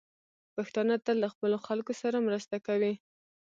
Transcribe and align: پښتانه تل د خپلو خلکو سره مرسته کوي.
پښتانه 0.55 0.95
تل 1.05 1.17
د 1.21 1.25
خپلو 1.33 1.57
خلکو 1.67 1.93
سره 2.01 2.17
مرسته 2.27 2.55
کوي. 2.67 2.93